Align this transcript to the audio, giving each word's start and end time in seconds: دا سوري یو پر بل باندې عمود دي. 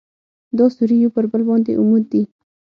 دا 0.57 0.65
سوري 0.75 0.97
یو 1.03 1.13
پر 1.15 1.23
بل 1.31 1.41
باندې 1.49 1.71
عمود 1.79 2.03
دي. 2.11 2.21